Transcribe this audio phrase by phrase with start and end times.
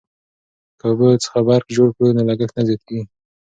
[0.79, 3.01] که اوبو څخه برق جوړ کړو نو لګښت نه زیاتیږي.